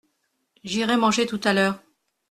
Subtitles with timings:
[0.63, 1.79] J’irai manger tout à l’heure.